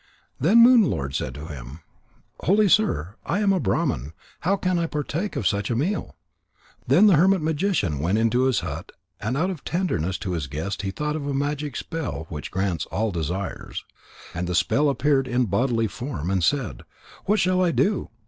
Then 0.39 0.63
Moon 0.63 0.81
lord 0.81 1.13
said 1.13 1.35
to 1.35 1.45
him: 1.45 1.81
"Holy 2.39 2.67
sir, 2.67 3.13
I 3.23 3.37
am 3.39 3.53
a 3.53 3.59
Brahman. 3.59 4.13
How 4.39 4.55
can 4.57 4.79
I 4.79 4.87
partake 4.87 5.35
of 5.35 5.45
such 5.45 5.69
a 5.69 5.75
meal?" 5.75 6.15
Then 6.87 7.05
the 7.05 7.17
hermit 7.17 7.43
magician 7.43 7.99
went 7.99 8.17
into 8.17 8.45
his 8.45 8.61
hut 8.61 8.93
and 9.19 9.37
out 9.37 9.51
of 9.51 9.63
tenderness 9.63 10.17
to 10.25 10.31
his 10.31 10.47
guest 10.47 10.81
he 10.81 10.89
thought 10.89 11.15
of 11.15 11.27
a 11.27 11.35
magic 11.35 11.75
spell 11.75 12.25
which 12.29 12.49
grants 12.49 12.87
all 12.87 13.11
desires. 13.11 13.85
And 14.33 14.47
the 14.47 14.55
spell 14.55 14.89
appeared 14.89 15.27
in 15.27 15.45
bodily 15.45 15.85
form, 15.85 16.31
and 16.31 16.43
said: 16.43 16.81
"What 17.25 17.39
shall 17.39 17.63
I 17.63 17.69
do?" 17.69 18.09